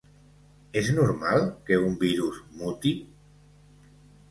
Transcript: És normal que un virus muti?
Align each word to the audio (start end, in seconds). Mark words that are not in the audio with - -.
És 0.81 0.89
normal 0.99 1.45
que 1.69 1.79
un 1.91 1.95
virus 2.05 2.41
muti? 2.63 2.97